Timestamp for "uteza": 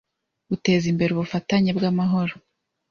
0.55-0.85